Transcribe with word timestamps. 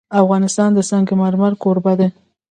افغانستان 0.21 0.69
د 0.73 0.79
سنگ 0.89 1.07
مرمر 1.21 1.51
کوربه 1.63 1.93
دی. 1.99 2.09